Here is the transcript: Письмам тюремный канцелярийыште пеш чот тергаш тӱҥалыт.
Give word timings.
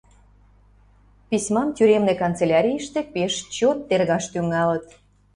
Письмам 1.29 1.69
тюремный 1.77 2.17
канцелярийыште 2.21 2.99
пеш 3.13 3.33
чот 3.55 3.77
тергаш 3.87 4.25
тӱҥалыт. 4.31 4.85